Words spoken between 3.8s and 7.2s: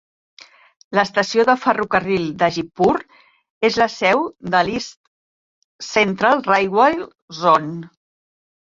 la seu de l'East Central Railway